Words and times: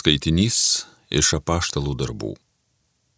Skaitinys 0.00 0.86
iš 1.12 1.34
apaštalų 1.36 1.92
darbų. 2.00 2.30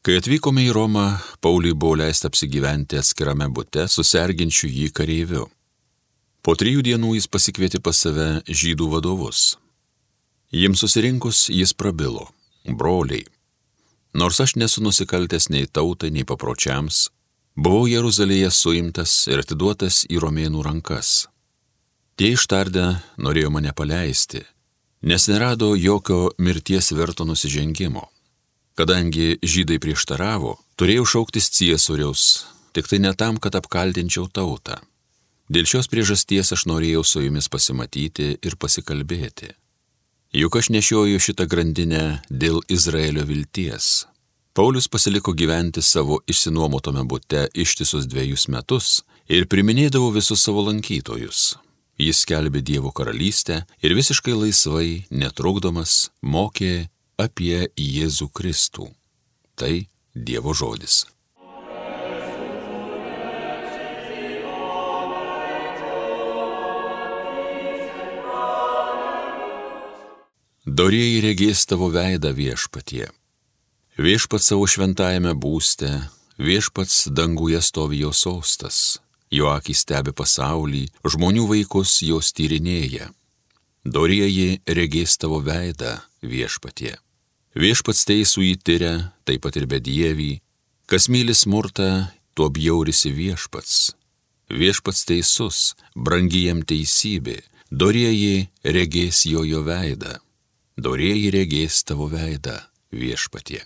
Kai 0.02 0.16
atvykome 0.18 0.64
į 0.66 0.72
Romą, 0.74 1.04
Pauliui 1.38 1.76
buvo 1.78 2.00
leista 2.00 2.26
apsigyventi 2.26 2.98
atskirame 2.98 3.46
bute 3.54 3.84
su 3.86 4.02
serginčiu 4.02 4.66
jį 4.66 4.88
kareiviu. 4.90 5.44
Po 6.42 6.56
trijų 6.58 6.82
dienų 6.88 7.12
jis 7.20 7.28
pasikvietė 7.30 7.78
pas 7.86 8.00
save 8.02 8.26
žydų 8.50 8.88
vadovus. 8.96 9.42
Jiems 10.50 10.82
susirinkus 10.82 11.44
jis 11.54 11.70
prabilo- 11.72 12.32
broliai. 12.80 13.28
Nors 14.14 14.40
aš 14.40 14.56
nesu 14.56 14.82
nusikaltęs 14.82 15.50
nei 15.54 15.66
tautai, 15.66 16.10
nei 16.10 16.24
papročiams, 16.24 17.10
buvau 17.56 17.86
Jeruzalėje 17.86 18.50
suimtas 18.50 19.28
ir 19.28 19.38
atiduotas 19.44 20.02
į 20.10 20.18
romėnų 20.18 20.64
rankas. 20.66 21.28
Tie 22.16 22.32
ištardę 22.34 23.02
norėjo 23.18 23.50
mane 23.54 23.72
paleisti, 23.72 24.42
nes 25.02 25.26
nerado 25.28 25.74
jokio 25.76 26.30
mirties 26.38 26.92
verto 26.92 27.24
nusižengimo. 27.24 28.06
Kadangi 28.74 29.36
žydai 29.42 29.78
prieštaravo, 29.82 30.56
turėjau 30.78 31.04
šauktis 31.04 31.50
ciesoriaus, 31.52 32.46
tik 32.72 32.88
tai 32.88 33.02
ne 33.02 33.12
tam, 33.14 33.36
kad 33.36 33.58
apkaltinčiau 33.58 34.30
tautą. 34.32 34.78
Dėl 35.52 35.66
šios 35.68 35.90
priežasties 35.92 36.54
aš 36.54 36.64
norėjau 36.70 37.02
su 37.04 37.20
jumis 37.20 37.50
pasimatyti 37.52 38.38
ir 38.40 38.56
pasikalbėti. 38.56 39.50
Juk 40.32 40.56
aš 40.56 40.70
nešioju 40.72 41.20
šitą 41.20 41.44
grandinę 41.44 42.22
dėl 42.30 42.62
Izraelio 42.72 43.26
vilties. 43.28 44.06
Paulius 44.56 44.88
pasiliko 44.88 45.34
gyventi 45.36 45.82
savo 45.82 46.20
išsinuomotame 46.28 47.04
bute 47.04 47.48
ištisus 47.52 48.06
dviejus 48.08 48.46
metus 48.48 49.02
ir 49.28 49.48
priminėdavo 49.48 50.08
visus 50.16 50.40
savo 50.44 50.64
lankytojus. 50.70 51.58
Jis 52.02 52.24
skelbė 52.24 52.62
Dievo 52.66 52.90
karalystę 52.90 53.60
ir 53.84 53.92
visiškai 53.94 54.32
laisvai, 54.34 55.04
netrukdomas, 55.14 56.10
mokė 56.34 56.88
apie 57.20 57.68
Jėzų 57.78 58.26
Kristų. 58.34 58.88
Tai 59.54 59.74
Dievo 60.14 60.54
žodis. 60.56 61.04
Dorėjai 70.66 71.22
regės 71.28 71.62
tavo 71.70 71.92
veidą 71.94 72.34
viešpatie. 72.34 73.06
Viešpats 74.00 74.50
savo 74.50 74.66
šventajame 74.66 75.36
būste, 75.38 75.94
viešpats 76.40 77.06
danguje 77.14 77.62
stovi 77.62 78.02
jo 78.02 78.10
sostas 78.16 78.82
jo 79.32 79.48
akis 79.52 79.82
stebi 79.86 80.12
pasaulį, 80.12 80.84
žmonių 81.08 81.48
vaikus 81.50 82.00
jos 82.04 82.32
tyrinėja. 82.36 83.08
Dorieji 83.84 84.60
regės 84.68 85.16
tavo 85.18 85.40
veidą 85.42 85.96
viešpatie. 86.22 86.94
Viešpats 87.58 88.04
teisų 88.08 88.44
įtyria, 88.52 88.92
taip 89.26 89.42
pat 89.44 89.58
ir 89.60 89.66
bedievį, 89.68 90.30
kas 90.86 91.08
myli 91.12 91.34
smurtą, 91.34 92.12
tuo 92.36 92.48
bjaurisi 92.52 93.12
viešpats. 93.12 93.92
Viešpats 94.52 95.04
teisus, 95.08 95.58
brangyjam 95.96 96.62
teisybė, 96.68 97.40
dorieji 97.70 98.48
regės 98.64 99.24
jo 99.28 99.44
jo 99.48 99.64
veidą. 99.66 100.18
Dorieji 100.76 101.32
regės 101.34 101.82
tavo 101.88 102.08
veidą 102.12 102.60
viešpatie. 102.92 103.64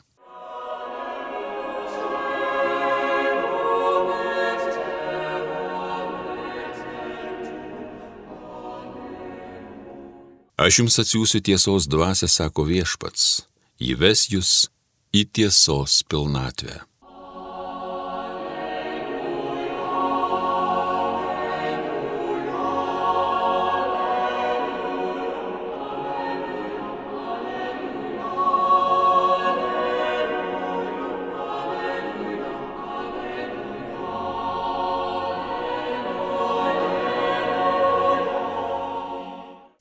Aš 10.67 10.81
jums 10.81 10.97
atsiųsiu 10.98 11.39
tiesos 11.47 11.84
dvasę, 11.86 12.27
sako 12.27 12.64
viešpats, 12.67 13.45
įves 13.78 14.25
jūs 14.33 14.50
į 15.14 15.23
tiesos 15.39 16.00
pilnatvę. 16.11 16.81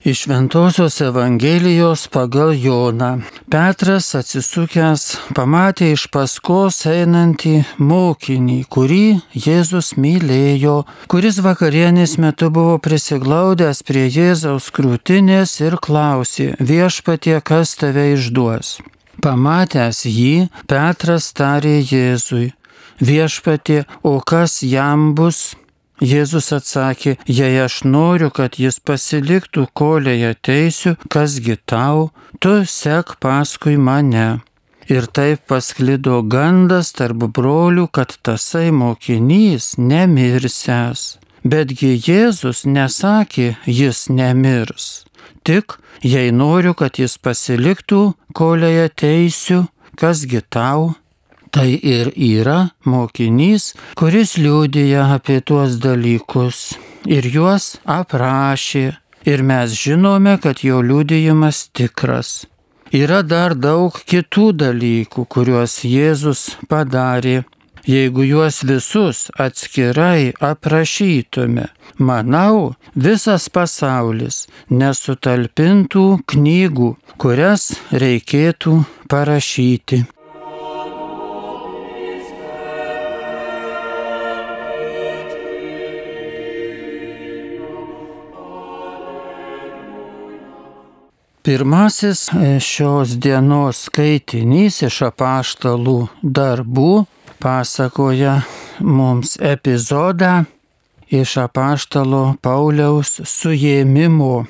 Iš 0.05 0.27
Ventosios 0.27 1.01
Evangelijos 1.01 2.07
pagal 2.07 2.53
Joną. 2.53 3.23
Petras 3.49 4.11
atsisukęs 4.19 5.05
pamatė 5.33 5.87
iš 5.95 6.03
paskos 6.13 6.77
einantį 6.91 7.55
mokinį, 7.81 8.59
kurį 8.69 9.07
Jėzus 9.33 9.95
mylėjo, 9.97 10.75
kuris 11.09 11.41
vakarienės 11.41 12.19
metu 12.21 12.51
buvo 12.53 12.77
prisiglaudęs 12.85 13.81
prie 13.81 14.05
Jėzaus 14.05 14.69
krūtinės 14.77 15.57
ir 15.65 15.79
klausė, 15.81 16.51
viešpatie, 16.61 17.39
kas 17.41 17.73
tave 17.81 18.11
išduos. 18.13 18.77
Pamatęs 19.25 20.05
jį, 20.05 20.51
Petras 20.69 21.33
tarė 21.33 21.79
Jėzui, 21.81 22.51
viešpatie, 23.01 23.87
o 24.05 24.19
kas 24.21 24.61
jam 24.61 25.15
bus? 25.17 25.55
Jėzus 26.03 26.51
atsakė, 26.51 27.15
jei 27.25 27.55
aš 27.63 27.83
noriu, 27.87 28.27
kad 28.31 28.57
jis 28.59 28.81
pasiliktų, 28.83 29.69
kolėje 29.73 30.33
teisiu, 30.43 30.95
kasgi 31.07 31.55
tau, 31.65 32.11
tu 32.39 32.65
sek 32.67 33.15
paskui 33.23 33.77
mane. 33.77 34.41
Ir 34.91 35.07
taip 35.07 35.47
pasklido 35.49 36.19
gandas 36.21 36.91
tarp 36.93 37.23
brolių, 37.33 37.87
kad 37.89 38.17
tasai 38.21 38.69
mokinys 38.75 39.77
nemirsęs. 39.79 41.15
Betgi 41.45 41.95
Jėzus 41.95 42.65
nesakė, 42.65 43.55
jis 43.65 44.09
nemirs. 44.09 45.05
Tik, 45.45 45.77
jei 46.03 46.31
noriu, 46.33 46.75
kad 46.77 46.99
jis 46.99 47.17
pasiliktų, 47.17 48.13
kolėje 48.33 48.89
teisiu, 48.97 49.59
kasgi 49.97 50.43
tau, 50.49 50.93
Tai 51.55 51.71
ir 51.71 52.09
yra 52.19 52.57
mokinys, 52.83 53.69
kuris 53.95 54.33
liūdija 54.35 55.05
apie 55.15 55.37
tuos 55.39 55.77
dalykus 55.79 56.57
ir 57.07 57.27
juos 57.31 57.77
aprašė. 57.87 58.89
Ir 59.25 59.41
mes 59.41 59.71
žinome, 59.79 60.33
kad 60.43 60.65
jo 60.67 60.81
liūdėjimas 60.83 61.61
tikras. 61.71 62.43
Yra 62.91 63.21
dar 63.23 63.55
daug 63.55 63.95
kitų 64.11 64.49
dalykų, 64.65 65.23
kuriuos 65.31 65.77
Jėzus 65.87 66.41
padarė. 66.67 67.45
Jeigu 67.87 68.25
juos 68.25 68.59
visus 68.65 69.29
atskirai 69.39 70.33
aprašytume, 70.41 71.69
manau, 72.01 72.73
visas 72.95 73.45
pasaulis 73.47 74.41
nesutalpintų 74.73 76.05
knygų, 76.33 76.89
kurias 77.21 77.69
reikėtų 77.93 78.75
parašyti. 79.07 80.01
Pirmasis 91.45 92.29
e, 92.33 92.59
šios 92.59 93.11
dienos 93.21 93.83
skaitinys 93.85 94.79
iš 94.87 94.95
apaštalų 95.11 96.07
darbų 96.39 96.93
pasakoja 97.37 98.39
mums 98.81 99.35
epizodą 99.51 100.31
iš 101.19 101.35
apaštalo 101.43 102.23
Pauliaus 102.41 103.21
suėmimo. 103.29 104.47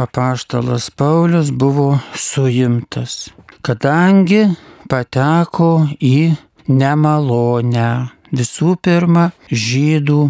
Apaštalas 0.00 0.88
Paulius 0.88 1.52
buvo 1.52 2.00
suimtas, 2.16 3.28
kadangi 3.60 4.46
pateko 4.88 5.72
į 6.00 6.32
nemalonę. 6.64 7.90
Visų 8.32 8.78
pirma, 8.80 9.32
žydų 9.52 10.22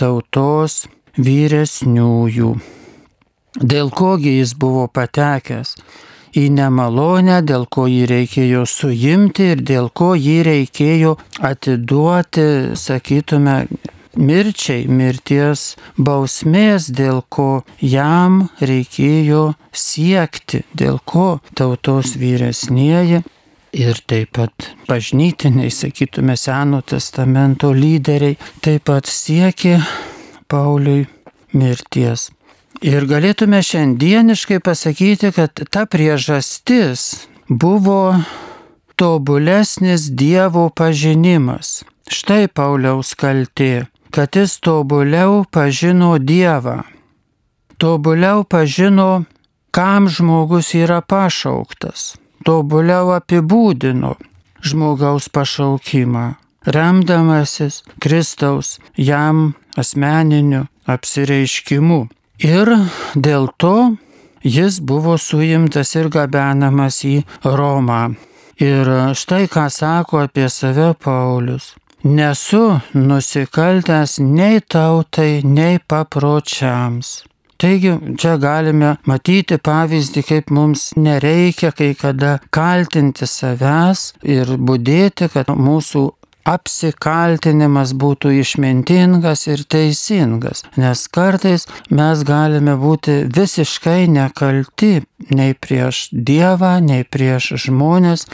tautos 0.00 0.86
vyresniųjų 1.20 2.54
dėl 3.60 3.90
kogi 3.92 4.38
jis 4.38 4.54
buvo 4.58 4.86
patekęs 4.88 5.76
į 6.38 6.46
nemalonę, 6.56 7.42
dėl 7.44 7.66
ko 7.68 7.86
jį 7.90 8.06
reikėjo 8.08 8.64
suimti 8.68 9.50
ir 9.52 9.64
dėl 9.68 9.90
ko 9.92 10.14
jį 10.16 10.38
reikėjo 10.48 11.16
atiduoti, 11.44 12.46
sakytume, 12.78 13.66
mirčiai, 14.16 14.86
mirties 14.88 15.74
bausmės, 15.96 16.88
dėl 16.92 17.22
ko 17.28 17.62
jam 17.80 18.48
reikėjo 18.60 19.52
siekti, 19.72 20.64
dėl 20.76 21.00
ko 21.04 21.40
tautos 21.56 22.16
vyresnieji 22.20 23.22
ir 23.72 24.02
taip 24.06 24.34
pat 24.36 24.72
bažnytiniai, 24.88 25.72
sakytume, 25.72 26.36
Seno 26.36 26.82
testamento 26.84 27.72
lyderiai 27.72 28.36
taip 28.64 28.88
pat 28.88 29.08
siekė 29.08 29.78
Pauliui 30.48 31.06
mirties. 31.56 32.30
Ir 32.80 33.04
galėtume 33.06 33.60
šiandieniškai 33.62 34.62
pasakyti, 34.64 35.32
kad 35.36 35.52
ta 35.70 35.84
priežastis, 35.86 37.26
buvo 37.48 38.16
tobulesnis 38.96 40.08
Dievo 40.08 40.70
pažinimas. 40.70 41.82
Štai 42.08 42.48
Pauliaus 42.48 43.12
kaltė, 43.14 43.86
kad 44.10 44.36
jis 44.36 44.58
tobuliau 44.64 45.44
pažino 45.44 46.16
Dievą. 46.18 46.82
Tobuliau 47.76 48.44
pažino, 48.44 49.24
kam 49.70 50.08
žmogus 50.08 50.74
yra 50.78 51.00
pašauktas. 51.02 52.16
Tobuliau 52.44 53.12
apibūdino 53.14 54.16
žmogaus 54.62 55.28
pašaukimą, 55.28 56.34
remdamasis 56.66 57.82
Kristaus 58.02 58.78
jam 58.96 59.54
asmeniniu 59.76 60.66
apsireiškimu. 60.86 62.08
Ir 62.40 62.68
dėl 63.14 63.48
to 63.58 63.96
jis 64.42 64.80
buvo 64.80 65.16
suimtas 65.18 65.94
ir 65.94 66.08
gabenamas 66.08 67.02
į 67.04 67.22
Romą. 67.44 68.14
Ir 68.62 68.88
štai 69.18 69.46
ką 69.50 69.68
sako 69.70 70.24
apie 70.26 70.48
save 70.48 70.92
Paulius. 70.94 71.74
Nesu 72.04 72.80
nusikaltęs 72.94 74.18
nei 74.18 74.60
tautai, 74.60 75.42
nei 75.44 75.78
papročiams. 75.78 77.22
Taigi 77.62 77.92
čia 78.18 78.32
galime 78.42 78.96
matyti 79.06 79.54
pavyzdį, 79.62 80.22
kaip 80.26 80.50
mums 80.50 80.88
nereikia 80.98 81.70
kai 81.70 81.92
kada 81.94 82.40
kaltinti 82.50 83.28
savęs 83.30 84.16
ir 84.26 84.50
būdėti, 84.58 85.28
kad 85.30 85.52
mūsų 85.54 86.02
apsikaltinimas 86.48 87.92
būtų 87.98 88.32
išmintingas 88.40 89.46
ir 89.50 89.64
teisingas, 89.68 90.64
nes 90.76 91.06
kartais 91.12 91.68
mes 91.90 92.24
galime 92.26 92.76
būti 92.80 93.22
visiškai 93.30 94.08
nekalti 94.10 95.02
nei 95.30 95.54
prieš 95.54 96.08
Dievą, 96.12 96.78
nei 96.82 97.04
prieš 97.04 97.52
žmonės, 97.66 98.26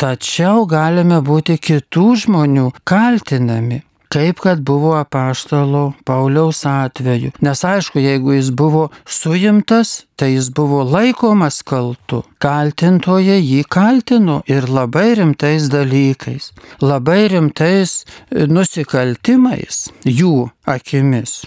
tačiau 0.00 0.64
galime 0.66 1.20
būti 1.24 1.58
kitų 1.60 2.08
žmonių 2.24 2.70
kaltinami 2.88 3.82
kaip 4.10 4.40
kad 4.40 4.60
buvo 4.60 4.94
apaštalo 4.98 5.92
Pauliaus 6.04 6.66
atveju. 6.66 7.30
Nes 7.40 7.64
aišku, 7.64 7.98
jeigu 7.98 8.32
jis 8.32 8.50
buvo 8.50 8.88
suimtas, 9.06 10.04
tai 10.16 10.32
jis 10.32 10.50
buvo 10.50 10.82
laikomas 10.84 11.62
kaltu. 11.62 12.24
Kaltintoje 12.42 13.38
jį 13.38 13.62
kaltino 13.70 14.40
ir 14.50 14.66
labai 14.66 15.14
rimtais 15.20 15.70
dalykais, 15.70 16.50
labai 16.82 17.28
rimtais 17.30 18.02
e, 18.02 18.48
nusikaltimais 18.50 19.86
jų 20.04 20.50
akimis. 20.66 21.44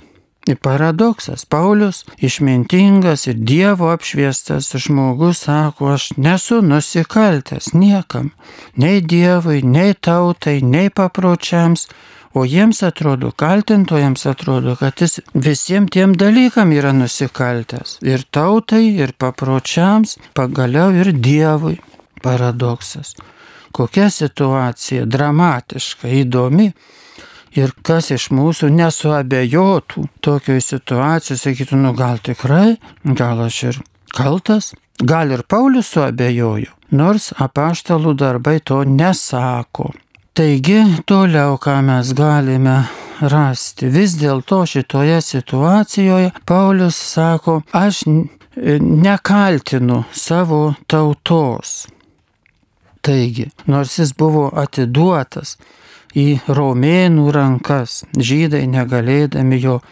Ir 0.48 0.57
paradoksas, 0.59 1.45
Paulius, 1.48 2.01
išmintingas 2.19 3.27
ir 3.31 3.38
Dievo 3.48 3.94
apšviestas 3.94 4.74
žmogus, 4.75 5.45
sako, 5.45 5.94
aš 5.95 6.09
nesu 6.19 6.59
nusikaltęs 6.63 7.71
niekam, 7.71 8.33
nei 8.75 9.00
Dievui, 9.00 9.62
nei 9.63 9.95
tautai, 9.95 10.57
nei 10.59 10.92
papročiams, 10.92 11.88
O 12.33 12.45
jiems 12.50 12.81
atrodo, 12.83 13.30
kaltintojams 13.31 14.25
atrodo, 14.25 14.74
kad 14.75 15.01
jis 15.01 15.19
visiems 15.33 15.91
tiem 15.94 16.15
dalykam 16.18 16.71
yra 16.74 16.89
nusikaltęs. 16.97 18.00
Ir 18.01 18.24
tautai, 18.33 18.88
ir 18.97 19.13
papročiams, 19.21 20.18
pagaliau 20.33 20.89
ir 20.97 21.12
Dievui. 21.13 21.77
Paradoksas. 22.24 23.13
Kokia 23.74 24.09
situacija 24.09 25.06
dramatiška, 25.06 26.09
įdomi. 26.24 26.71
Ir 27.53 27.74
kas 27.85 28.09
iš 28.15 28.31
mūsų 28.33 28.71
nesuabejotų 28.74 30.07
tokioje 30.25 30.63
situacijoje, 30.71 31.41
sakytų, 31.44 31.77
nu 31.83 31.91
gal 31.94 32.18
tikrai, 32.18 32.80
gal 33.06 33.44
aš 33.45 33.59
ir 33.69 33.77
kaltas, 34.09 34.71
gal 34.97 35.30
ir 35.35 35.44
Paulius 35.45 35.91
suabejojo, 35.94 36.74
nors 36.97 37.30
apaštalų 37.38 38.15
darbai 38.18 38.57
to 38.57 38.81
nesako. 38.89 39.91
Taigi, 40.33 40.80
toliau, 41.06 41.59
ką 41.62 41.75
mes 41.85 42.09
galime 42.18 42.88
rasti. 43.21 43.85
Vis 43.94 44.15
dėlto 44.18 44.63
šitoje 44.65 45.19
situacijoje 45.21 46.31
Paulius 46.50 46.97
sako, 46.97 47.59
aš 47.69 48.00
nekaltinu 48.57 50.00
savo 50.09 50.74
tautos. 50.89 51.75
Taigi, 53.06 53.45
nors 53.69 54.00
jis 54.00 54.15
buvo 54.18 54.47
atiduotas 54.63 55.59
į 56.18 56.27
romėnų 56.50 57.30
rankas, 57.38 58.01
žydai 58.18 58.65
negalėdami 58.74 59.62
jo 59.62 59.83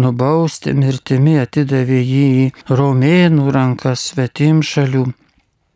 nubausti 0.00 0.72
mirtimi 0.72 1.36
atidavė 1.44 2.00
jį 2.00 2.26
į 2.46 2.50
romėnų 2.80 3.52
rankas 3.52 4.08
svetim 4.14 4.64
šalių 4.64 5.10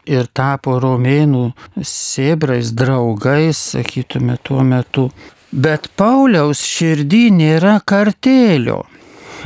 ir 0.06 0.28
tapo 0.32 0.78
romėnų 0.82 1.50
sėbrais, 1.82 2.72
draugais, 2.76 3.58
sakytume, 3.74 4.38
tuo 4.42 4.62
metu. 4.66 5.10
Bet 5.52 5.90
Pauliaus 5.96 6.62
širdį 6.66 7.24
nėra 7.32 7.78
kartėlio. 7.86 8.84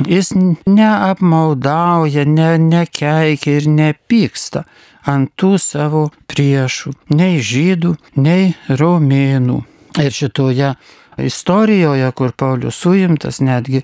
Jis 0.07 0.31
neapmaudauja, 0.65 2.23
ne, 2.25 2.55
nekeikia 2.57 3.57
ir 3.59 3.67
nepyksta 3.69 4.63
ant 5.05 5.29
tų 5.37 5.57
savo 5.61 6.07
priešų, 6.31 6.93
nei 7.17 7.41
žydų, 7.43 7.93
nei 8.17 8.53
romėnų. 8.69 9.59
Ir 10.01 10.15
šitoje 10.15 10.73
istorijoje, 11.21 12.09
kur 12.17 12.33
Paulius 12.37 12.79
suimtas, 12.81 13.41
netgi 13.43 13.83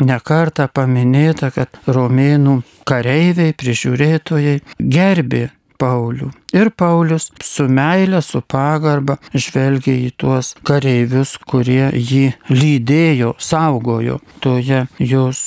nekarta 0.00 0.68
paminėta, 0.72 1.50
kad 1.52 1.80
romėnų 1.86 2.60
kareiviai, 2.88 3.56
prižiūrėtojai 3.58 4.60
gerbė 4.78 5.48
Paulių. 5.78 6.30
Ir 6.56 6.70
Paulius 6.74 7.28
su 7.44 7.68
meile, 7.70 8.20
su 8.24 8.40
pagarba 8.42 9.18
žvelgia 9.34 9.94
į 10.08 10.12
tuos 10.18 10.54
kareivius, 10.66 11.36
kurie 11.48 11.90
jį 11.94 12.24
lydėjo, 12.50 13.34
saugojo 13.38 14.18
toje 14.44 14.86
jos 14.98 15.42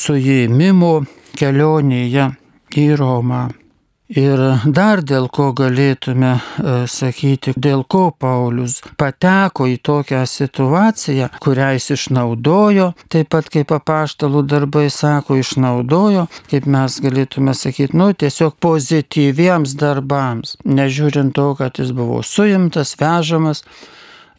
suėmimo 0.00 0.94
kelionėje 1.38 2.30
į 2.80 2.86
Romą. 3.00 3.48
Ir 4.10 4.40
dar 4.66 5.04
dėl 5.06 5.28
ko 5.30 5.52
galėtume 5.54 6.30
e, 6.34 6.72
sakyti, 6.90 7.52
dėl 7.54 7.84
ko 7.86 8.08
Paulius 8.10 8.80
pateko 8.98 9.68
į 9.70 9.76
tokią 9.86 10.24
situaciją, 10.26 11.28
kurią 11.38 11.68
jis 11.76 11.86
išnaudojo, 11.94 12.88
taip 13.06 13.30
pat 13.30 13.52
kaip 13.54 13.70
apaštalų 13.76 14.42
darbai 14.50 14.88
sako, 14.90 15.38
išnaudojo, 15.38 16.26
kaip 16.50 16.66
mes 16.66 16.98
galėtume 17.06 17.54
sakyti, 17.54 17.94
nu 17.94 18.10
tiesiog 18.10 18.58
pozityviems 18.58 19.76
darbams, 19.78 20.56
nežiūrint 20.66 21.36
to, 21.38 21.52
kad 21.62 21.78
jis 21.78 21.94
buvo 21.94 22.24
suimtas, 22.26 22.96
vežamas 22.98 23.62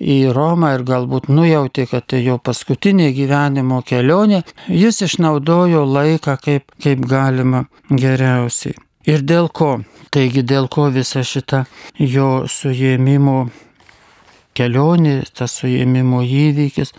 į 0.04 0.20
Romą 0.36 0.76
ir 0.76 0.84
galbūt 0.84 1.32
nujauti, 1.32 1.88
kad 1.88 2.12
tai 2.12 2.26
jo 2.28 2.42
paskutinė 2.44 3.14
gyvenimo 3.16 3.80
kelionė, 3.88 4.44
jis 4.68 5.06
išnaudojo 5.08 5.88
laiką 5.88 6.40
kaip, 6.44 6.72
kaip 6.84 7.08
galima 7.08 7.70
geriausiai. 7.88 8.76
Ir 9.10 9.24
dėl 9.26 9.50
ko? 9.50 9.80
Taigi 10.12 10.44
dėl 10.44 10.68
ko 10.68 10.90
visa 10.94 11.24
šita 11.24 11.64
jo 11.98 12.44
suėmimo 12.52 13.50
kelionė, 14.58 15.22
tas 15.34 15.56
suėmimo 15.62 16.22
įvykis. 16.22 16.94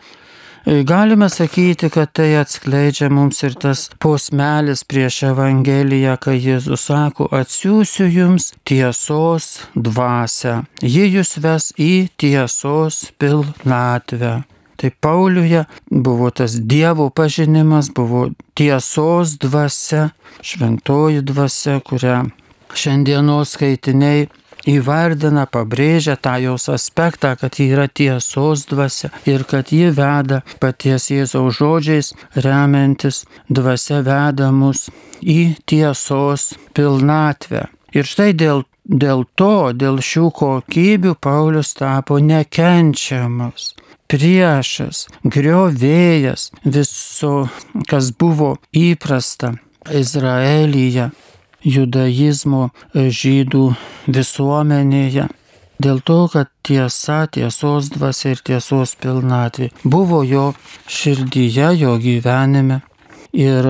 E, 0.65 0.83
galime 0.87 1.29
sakyti, 1.31 1.91
kad 1.91 2.13
tai 2.17 2.31
atskleidžia 2.39 3.11
mums 3.11 3.43
ir 3.43 3.57
tas 3.59 3.89
posmelis 4.03 4.85
prieš 4.87 5.23
Evangeliją, 5.33 6.15
kai 6.23 6.39
Jėzus 6.39 6.87
sako, 6.89 7.27
atsiųsiu 7.35 8.07
jums 8.07 8.53
tiesos 8.69 9.67
dvasę. 9.75 10.63
Ji 10.83 11.09
jūs 11.17 11.37
ves 11.43 11.73
į 11.79 11.93
tiesos 12.17 13.05
pilnatvę. 13.19 14.39
Tai 14.83 14.91
Pauliuje 14.91 15.65
buvo 15.91 16.31
tas 16.31 16.57
Dievo 16.61 17.11
pažinimas, 17.11 17.87
buvo 17.95 18.31
tiesos 18.59 19.37
dvasia, 19.39 20.09
šventoji 20.43 21.21
dvasia, 21.23 21.77
kurią 21.87 22.17
šiandienos 22.75 23.53
skaitiniai 23.55 24.25
įvardina, 24.67 25.45
pabrėžia 25.47 26.17
tą 26.19 26.33
jos 26.43 26.67
aspektą, 26.75 27.37
kad 27.39 27.61
ji 27.61 27.69
yra 27.77 27.87
tiesos 27.87 28.67
dvasia 28.73 29.13
ir 29.23 29.45
kad 29.47 29.71
ji 29.71 29.93
veda 29.95 30.41
paties 30.59 31.07
Jėzaus 31.15 31.61
žodžiais 31.61 32.11
remiantis 32.35 33.23
dvasia 33.47 34.03
veda 34.03 34.51
mus 34.51 34.89
į 35.23 35.63
tiesos 35.63 36.57
pilnatvę. 36.75 37.69
Ir 37.95 38.11
štai 38.11 38.33
dėl, 38.35 38.67
dėl 38.83 39.29
to, 39.39 39.71
dėl 39.79 40.03
šių 40.03 40.27
kokybių 40.43 41.15
Paulius 41.23 41.71
tapo 41.79 42.19
nekenčiamas 42.19 43.71
priešas, 44.11 45.07
griovėjas 45.25 46.51
viso, 46.65 47.49
kas 47.89 48.13
buvo 48.19 48.57
įprasta 48.73 49.55
Izraelyje, 49.91 51.11
judaizmo 51.63 52.71
žydų 52.95 53.65
visuomenėje. 54.07 55.29
Dėl 55.83 55.99
to, 56.07 56.21
kad 56.31 56.51
tiesa, 56.63 57.25
tiesos 57.27 57.91
dvasia 57.91 58.37
ir 58.37 58.43
tiesos 58.47 58.95
pilnatvė 59.03 59.73
buvo 59.83 60.23
jo 60.23 60.53
širdyje, 60.87 61.73
jo 61.83 61.99
gyvenime. 61.99 62.83
Ir 63.33 63.67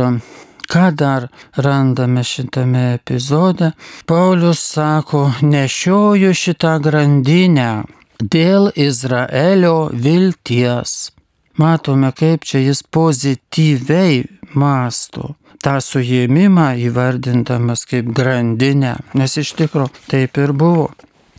Ką 0.73 0.89
dar 0.97 1.29
randame 1.57 2.23
šitame 2.25 2.95
epizode? 2.95 3.73
Paulius 4.09 4.61
sako, 4.73 5.27
nešioju 5.43 6.31
šitą 6.35 6.79
grandinę 6.81 7.83
dėl 8.23 8.71
Izraelio 8.77 9.91
vilties. 9.93 11.13
Matome, 11.59 12.13
kaip 12.17 12.47
čia 12.49 12.63
jis 12.63 12.81
pozityviai 12.83 14.23
masto 14.55 15.35
tą 15.63 15.79
suėmimą 15.85 16.73
įvardintamas 16.89 17.87
kaip 17.87 18.11
grandinę, 18.17 18.97
nes 19.19 19.39
iš 19.39 19.55
tikrųjų 19.61 20.07
taip 20.11 20.39
ir 20.43 20.53
buvo. 20.59 20.91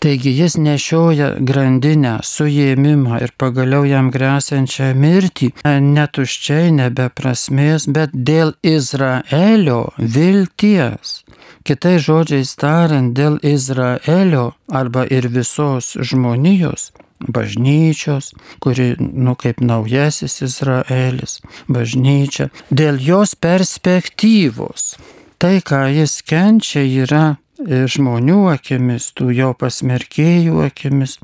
Taigi 0.04 0.34
jis 0.36 0.58
nešioja 0.60 1.30
grandinę, 1.48 2.18
suėmimą 2.28 3.22
ir 3.24 3.32
pagaliau 3.40 3.86
jam 3.88 4.10
grėsiančią 4.12 4.90
mirtį, 5.00 5.54
netuščiai, 5.64 6.74
nebe 6.76 7.08
prasmės, 7.16 7.88
bet 7.88 8.12
dėl 8.12 8.52
Izraelio 8.68 9.94
vilties. 9.98 11.22
Kitai 11.64 11.96
žodžiais 12.04 12.52
tariant, 12.60 13.14
dėl 13.16 13.40
Izraelio 13.40 14.52
arba 14.68 15.06
ir 15.08 15.30
visos 15.32 15.94
žmonijos 15.96 16.92
bažnyčios, 17.28 18.34
kuri, 18.60 18.96
nu, 19.00 19.36
kaip 19.36 19.62
naujasis 19.64 20.42
Izraelis, 20.44 21.40
bažnyčia, 21.72 22.50
dėl 22.70 23.00
jos 23.00 23.36
perspektyvos. 23.36 24.96
Tai, 25.40 25.60
ką 25.64 25.86
jis 25.92 26.22
kenčia, 26.28 26.84
yra 26.84 27.24
e, 27.32 27.86
žmonių 27.88 28.48
akimis, 28.54 29.12
tų 29.18 29.32
jo 29.36 29.52
pasmerkėjų 29.60 30.64
akimis, 30.68 31.18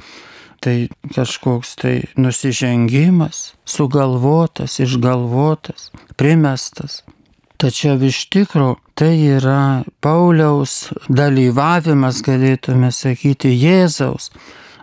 tai 0.63 0.89
kažkoks 1.15 1.75
tai 1.79 1.96
nusižengimas, 2.19 3.53
sugalvotas, 3.63 4.79
išgalvotas, 4.84 5.91
primestas. 6.19 7.03
Tačiau 7.60 7.98
iš 8.08 8.22
tikrųjų 8.32 8.78
tai 8.96 9.12
yra 9.36 9.84
Pauliaus 10.00 10.94
dalyvavimas, 11.12 12.22
galėtume 12.24 12.88
sakyti, 12.96 13.51
Jėzaus 13.51 14.30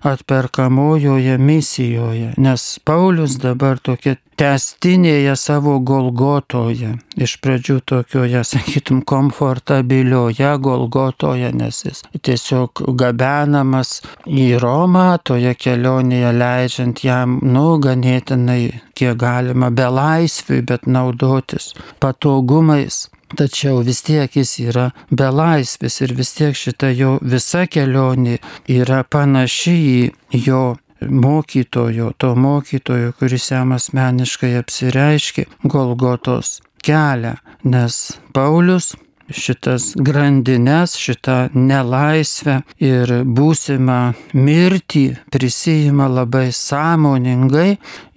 atperkamojoje 0.07 1.39
misijoje, 1.39 2.33
nes 2.37 2.79
Paulius 2.85 3.37
dabar 3.43 3.79
tokia 3.83 4.17
testinėje 4.37 5.33
savo 5.41 5.79
Golgotoje, 5.81 6.93
iš 7.17 7.37
pradžių 7.43 7.79
tokioje, 7.89 8.43
sakytum, 8.45 9.01
komfortabilioje 9.09 10.53
Golgotoje, 10.63 11.51
nes 11.57 11.81
jis 11.87 12.05
tiesiog 12.21 12.85
gabenamas 13.01 14.03
į 14.29 14.51
Romą, 14.63 15.09
toje 15.25 15.57
kelionėje 15.57 16.33
leidžiant 16.37 17.05
jam, 17.05 17.39
nu, 17.43 17.67
ganėtinai, 17.83 18.61
kiek 18.97 19.17
galima, 19.21 19.73
be 19.73 19.89
laisvių, 19.99 20.63
bet 20.69 20.87
naudotis 20.87 21.73
patogumais. 22.01 23.07
Tačiau 23.35 23.81
vis 23.83 24.05
tiek 24.07 24.31
jis 24.39 24.53
yra 24.63 24.91
belaisvis 25.11 26.01
ir 26.05 26.15
vis 26.15 26.31
tiek 26.37 26.55
šita 26.55 26.93
jo 26.95 27.17
visa 27.23 27.65
kelionė 27.67 28.37
yra 28.71 29.03
panaši 29.03 29.75
į 29.77 30.43
jo 30.47 30.77
mokytojo, 31.01 32.13
to 32.19 32.35
mokytojo, 32.39 33.11
kuris 33.19 33.51
jam 33.51 33.75
asmeniškai 33.75 34.55
apsireiškė 34.61 35.47
Golgotos 35.67 36.61
kelią, 36.87 37.35
nes 37.67 37.99
Paulius 38.33 38.95
šitas 39.35 39.91
grandines, 39.99 40.95
šitą 40.95 41.49
nelaisvę 41.55 42.61
ir 42.79 43.11
būsimą 43.27 44.01
mirtį 44.39 45.07
prisijima 45.35 46.07
labai 46.07 46.49
sąmoningai 46.55 47.69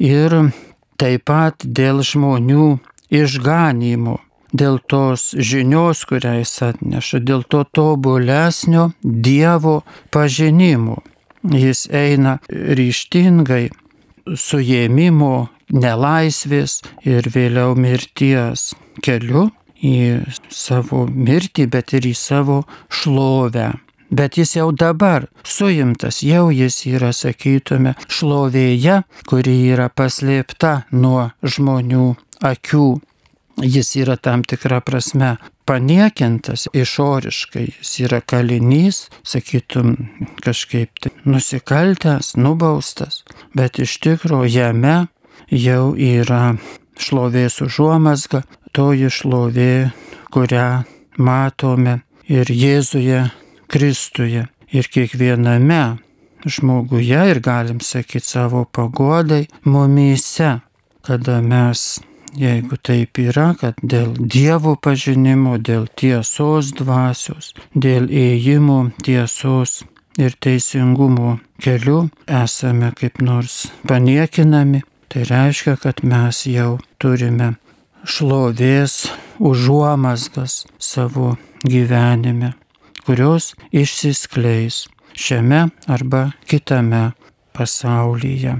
ir 0.06 0.40
taip 1.02 1.26
pat 1.26 1.66
dėl 1.66 2.06
žmonių 2.06 2.72
išganimo 3.10 4.20
dėl 4.54 4.80
tos 4.90 5.32
žinios, 5.36 6.06
kurią 6.10 6.40
jis 6.40 6.56
atneša, 6.70 7.22
dėl 7.26 7.44
to 7.44 7.64
tobulesnio 7.64 8.92
Dievo 9.04 9.82
pažinimo. 10.14 11.00
Jis 11.44 11.86
eina 11.96 12.40
ryštingai 12.50 13.70
suėmimo, 14.36 15.50
nelaisvės 15.72 16.82
ir 17.08 17.30
vėliau 17.34 17.76
mirties 17.78 18.74
keliu 19.06 19.50
į 19.80 20.26
savo 20.52 21.06
mirtį, 21.08 21.70
bet 21.72 21.94
ir 21.96 22.10
į 22.10 22.16
savo 22.18 22.64
šlovę. 22.92 23.72
Bet 24.10 24.40
jis 24.40 24.56
jau 24.58 24.72
dabar 24.74 25.28
suimtas, 25.46 26.24
jau 26.26 26.50
jis 26.50 26.82
yra, 26.90 27.12
sakytume, 27.14 27.94
šlovėje, 28.10 29.04
kuri 29.30 29.54
yra 29.70 29.86
paslėpta 29.94 30.90
nuo 30.92 31.30
žmonių 31.46 32.16
akių 32.42 32.88
jis 33.62 33.96
yra 33.96 34.16
tam 34.18 34.44
tikra 34.44 34.80
prasme 34.82 35.36
paniekintas 35.66 36.68
išoriškai, 36.74 37.66
jis 37.80 37.94
yra 38.06 38.22
kalinys, 38.22 39.08
sakytum, 39.24 39.96
kažkaip 40.44 40.92
tai 41.02 41.12
nusikaltęs, 41.26 42.36
nubaustas, 42.40 43.24
bet 43.54 43.80
iš 43.80 44.00
tikrųjų 44.06 44.50
jame 44.50 44.98
jau 45.52 45.94
yra 45.94 46.56
šlovės 47.00 47.62
užuomasga, 47.66 48.44
toji 48.74 49.10
šlovė, 49.14 49.92
kurią 50.34 50.84
matome 51.18 52.00
ir 52.30 52.50
Jėzuje 52.50 53.30
Kristuje, 53.70 54.48
ir 54.74 54.90
kiekviename 54.94 56.00
žmoguje, 56.46 57.22
ir 57.32 57.40
galim 57.44 57.82
sakyti 57.82 58.26
savo 58.26 58.66
pagodai, 58.66 59.48
mumyse, 59.66 60.60
kada 61.06 61.42
mes 61.42 62.00
Jeigu 62.38 62.78
taip 62.78 63.18
yra, 63.18 63.54
kad 63.58 63.80
dėl 63.82 64.14
Dievo 64.14 64.76
pažinimo, 64.78 65.58
dėl 65.58 65.88
tiesos 65.98 66.74
dvasios, 66.78 67.54
dėl 67.74 68.10
ėjimo 68.10 68.92
tiesos 69.02 69.82
ir 70.20 70.36
teisingumo 70.38 71.40
keliu 71.64 72.10
esame 72.28 72.92
kaip 73.00 73.22
nors 73.26 73.72
paniekinami, 73.88 74.84
tai 75.10 75.26
reiškia, 75.26 75.78
kad 75.82 76.04
mes 76.06 76.44
jau 76.46 76.78
turime 77.02 77.56
šlovės 78.06 79.10
užuomasgas 79.40 80.66
savo 80.78 81.36
gyvenime, 81.66 82.54
kurios 83.08 83.56
išsiskleis 83.74 84.86
šiame 85.18 85.66
arba 85.88 86.30
kitame 86.46 87.10
pasaulyje. 87.58 88.60